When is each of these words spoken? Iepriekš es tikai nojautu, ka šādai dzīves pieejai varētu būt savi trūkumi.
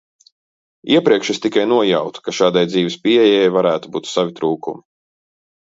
Iepriekš 0.95 1.29
es 1.33 1.41
tikai 1.43 1.65
nojautu, 1.73 2.25
ka 2.25 2.35
šādai 2.39 2.65
dzīves 2.71 2.97
pieejai 3.05 3.55
varētu 3.59 3.95
būt 3.99 4.13
savi 4.17 4.37
trūkumi. 4.43 4.85